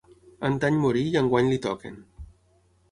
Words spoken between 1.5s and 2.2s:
li toquen.